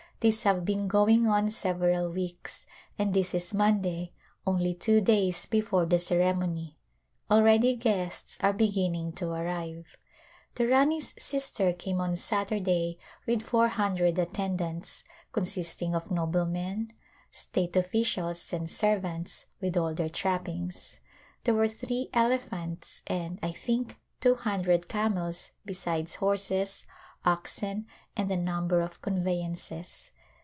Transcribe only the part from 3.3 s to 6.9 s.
is Monday, only two days before the ceremony.